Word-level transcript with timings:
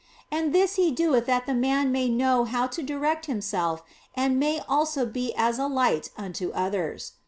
And 0.31 0.51
this 0.51 0.77
He 0.77 0.89
doeth 0.91 1.27
that 1.27 1.45
the 1.45 1.53
man 1.53 1.91
may 1.91 2.09
know 2.09 2.43
how 2.43 2.65
to 2.65 2.81
direct 2.81 3.27
himself 3.27 3.83
and 4.15 4.39
may 4.39 4.59
also 4.67 5.05
be 5.05 5.31
as 5.35 5.59
a 5.59 5.67
light 5.67 6.09
unto 6.17 6.49
others. 6.53 7.11